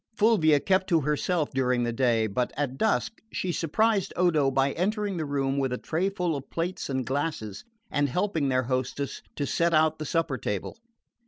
Fulvia 0.17 0.59
kept 0.59 0.87
to 0.89 1.01
herself 1.01 1.51
during 1.51 1.83
the 1.83 1.93
day; 1.93 2.25
but 2.25 2.51
at 2.57 2.75
dusk 2.79 3.21
she 3.31 3.51
surprised 3.51 4.11
Odo 4.15 4.49
by 4.49 4.71
entering 4.71 5.15
the 5.17 5.25
room 5.27 5.59
with 5.59 5.71
a 5.71 5.77
trayful 5.77 6.35
of 6.35 6.49
plates 6.49 6.89
and 6.89 7.05
glasses, 7.05 7.63
and 7.91 8.09
helping 8.09 8.49
their 8.49 8.63
hostess 8.63 9.21
to 9.35 9.45
set 9.45 9.75
out 9.75 9.99
the 9.99 10.05
supper 10.05 10.39
table. 10.39 10.75